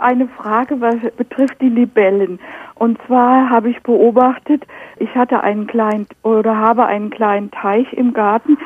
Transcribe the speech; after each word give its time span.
eine 0.00 0.28
Frage, 0.28 0.80
was 0.80 0.96
betrifft 1.16 1.60
die 1.60 1.68
Libellen. 1.68 2.38
Und 2.74 2.98
zwar 3.06 3.50
habe 3.50 3.70
ich 3.70 3.82
beobachtet, 3.82 4.66
ich 4.98 5.14
hatte 5.14 5.42
einen 5.42 5.66
kleinen 5.66 6.06
oder 6.22 6.56
habe 6.56 6.86
einen 6.86 7.10
kleinen 7.10 7.50
Teich 7.50 7.92
im 7.92 8.12
Garten 8.12 8.56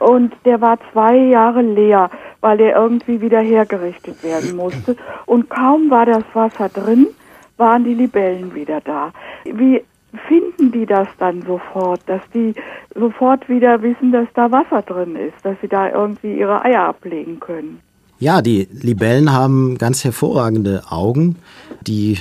und 0.00 0.34
der 0.44 0.60
war 0.60 0.78
zwei 0.92 1.16
Jahre 1.16 1.62
leer, 1.62 2.10
weil 2.40 2.56
der 2.56 2.74
irgendwie 2.74 3.20
wieder 3.20 3.40
hergerichtet 3.40 4.22
werden 4.24 4.56
musste. 4.56 4.96
Und 5.26 5.50
kaum 5.50 5.90
war 5.90 6.06
das 6.06 6.24
Wasser 6.32 6.68
drin, 6.68 7.06
waren 7.58 7.84
die 7.84 7.94
Libellen 7.94 8.54
wieder 8.54 8.80
da. 8.80 9.12
Wie 9.44 9.84
finden 10.26 10.72
die 10.72 10.86
das 10.86 11.08
dann 11.18 11.42
sofort, 11.42 12.00
dass 12.06 12.22
die 12.34 12.54
sofort 12.94 13.48
wieder 13.48 13.82
wissen, 13.82 14.10
dass 14.10 14.26
da 14.34 14.50
Wasser 14.50 14.82
drin 14.82 15.16
ist, 15.16 15.44
dass 15.44 15.60
sie 15.60 15.68
da 15.68 15.90
irgendwie 15.90 16.38
ihre 16.38 16.64
Eier 16.64 16.88
ablegen 16.88 17.38
können? 17.38 17.80
Ja, 18.20 18.42
die 18.42 18.68
Libellen 18.70 19.32
haben 19.32 19.78
ganz 19.78 20.04
hervorragende 20.04 20.82
Augen. 20.90 21.36
Die 21.86 22.18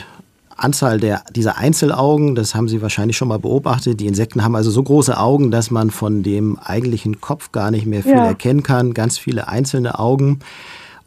Anzahl 0.55 0.97
der, 0.97 1.23
dieser 1.35 1.57
Einzelaugen, 1.57 2.35
das 2.35 2.55
haben 2.55 2.69
Sie 2.69 2.81
wahrscheinlich 2.81 3.17
schon 3.17 3.27
mal 3.27 3.39
beobachtet. 3.39 3.99
Die 3.99 4.07
Insekten 4.07 4.43
haben 4.43 4.55
also 4.55 4.71
so 4.71 4.81
große 4.81 5.17
Augen, 5.17 5.51
dass 5.51 5.71
man 5.71 5.91
von 5.91 6.23
dem 6.23 6.57
eigentlichen 6.57 7.19
Kopf 7.19 7.51
gar 7.51 7.69
nicht 7.69 7.85
mehr 7.85 8.01
viel 8.01 8.13
ja. 8.13 8.25
erkennen 8.25 8.63
kann. 8.63 8.93
Ganz 8.93 9.17
viele 9.17 9.49
einzelne 9.49 9.99
Augen. 9.99 10.39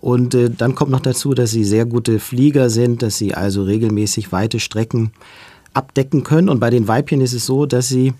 Und 0.03 0.35
äh, 0.35 0.51
dann 0.51 0.75
kommt 0.75 0.91
noch 0.91 1.01
dazu, 1.01 1.33
dass 1.33 1.51
sie 1.53 1.65
sehr 1.65 1.87
gute 1.87 2.19
Flieger 2.19 2.69
sind, 2.69 3.03
dass 3.03 3.17
sie 3.17 3.35
also 3.35 3.63
regelmäßig 3.63 4.31
weite 4.31 4.61
Strecken 4.61 5.13
abdecken 5.73 6.23
können. 6.23 6.51
Und 6.51 6.61
bei 6.61 6.69
den 6.69 6.87
Weibchen 6.87 7.23
ist 7.23 7.33
es 7.33 7.47
so, 7.47 7.65
dass 7.65 7.89
sie 7.89 8.13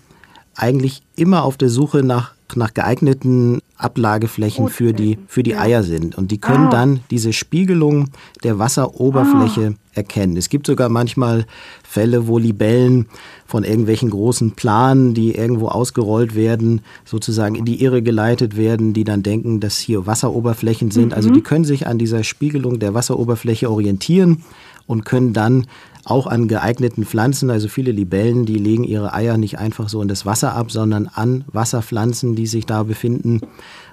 eigentlich 0.55 1.03
immer 1.15 1.43
auf 1.43 1.55
der 1.57 1.69
Suche 1.69 2.01
nach, 2.01 2.33
nach 2.55 2.73
geeigneten 2.73 3.61
Ablageflächen 3.77 4.69
für 4.69 4.93
die, 4.93 5.17
für 5.27 5.43
die 5.43 5.55
Eier 5.55 5.83
sind. 5.83 6.17
Und 6.17 6.31
die 6.31 6.37
können 6.37 6.67
ah. 6.67 6.71
dann 6.71 6.99
diese 7.09 7.33
Spiegelung 7.33 8.09
der 8.43 8.59
Wasseroberfläche 8.59 9.73
ah. 9.75 9.79
erkennen. 9.93 10.37
Es 10.37 10.49
gibt 10.49 10.67
sogar 10.67 10.89
manchmal 10.89 11.45
Fälle, 11.83 12.27
wo 12.27 12.37
Libellen 12.37 13.07
von 13.45 13.63
irgendwelchen 13.63 14.09
großen 14.09 14.51
Planen, 14.51 15.13
die 15.13 15.35
irgendwo 15.35 15.67
ausgerollt 15.67 16.35
werden, 16.35 16.81
sozusagen 17.03 17.55
in 17.55 17.65
die 17.65 17.83
Irre 17.83 18.01
geleitet 18.01 18.55
werden, 18.55 18.93
die 18.93 19.03
dann 19.03 19.23
denken, 19.23 19.59
dass 19.59 19.77
hier 19.77 20.05
Wasseroberflächen 20.05 20.91
sind. 20.91 21.13
Also 21.13 21.29
mhm. 21.29 21.33
Also 21.33 21.35
die 21.35 21.41
können 21.41 21.63
sich 21.63 21.87
an 21.87 21.97
dieser 21.97 22.25
Spiegelung 22.25 22.79
der 22.79 22.93
Wasseroberfläche 22.93 23.71
orientieren 23.71 24.43
und 24.87 25.05
können 25.05 25.31
dann 25.31 25.67
auch 26.05 26.27
an 26.27 26.47
geeigneten 26.47 27.05
Pflanzen, 27.05 27.49
also 27.49 27.67
viele 27.67 27.91
Libellen, 27.91 28.45
die 28.45 28.57
legen 28.57 28.83
ihre 28.83 29.13
Eier 29.13 29.37
nicht 29.37 29.57
einfach 29.57 29.87
so 29.87 30.01
in 30.01 30.07
das 30.07 30.25
Wasser 30.25 30.53
ab, 30.53 30.71
sondern 30.71 31.07
an 31.07 31.45
Wasserpflanzen, 31.47 32.35
die 32.35 32.47
sich 32.47 32.65
da 32.65 32.83
befinden. 32.83 33.41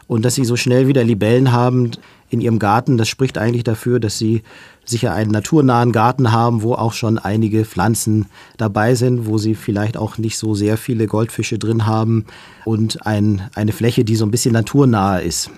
Und 0.08 0.24
dass 0.24 0.34
sie 0.34 0.44
so 0.44 0.56
schnell 0.56 0.88
wieder 0.88 1.04
Libellen 1.04 1.52
haben 1.52 1.92
in 2.28 2.40
ihrem 2.40 2.58
Garten, 2.58 2.98
das 2.98 3.08
spricht 3.08 3.38
eigentlich 3.38 3.62
dafür, 3.62 4.00
dass 4.00 4.18
sie 4.18 4.42
sicher 4.84 5.14
einen 5.14 5.30
naturnahen 5.30 5.92
Garten 5.92 6.32
haben, 6.32 6.62
wo 6.62 6.74
auch 6.74 6.94
schon 6.94 7.18
einige 7.18 7.64
Pflanzen 7.64 8.26
dabei 8.56 8.96
sind, 8.96 9.26
wo 9.26 9.38
sie 9.38 9.54
vielleicht 9.54 9.96
auch 9.96 10.18
nicht 10.18 10.36
so 10.36 10.54
sehr 10.54 10.76
viele 10.76 11.06
Goldfische 11.06 11.58
drin 11.58 11.86
haben 11.86 12.24
und 12.64 13.06
ein, 13.06 13.48
eine 13.54 13.72
Fläche, 13.72 14.04
die 14.04 14.16
so 14.16 14.24
ein 14.24 14.32
bisschen 14.32 14.52
naturnah 14.52 15.18
ist. 15.18 15.50